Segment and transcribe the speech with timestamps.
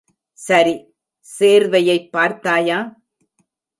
[0.37, 0.73] சரி,
[1.39, 2.79] சேர்வையைப் பார்த்தாயா?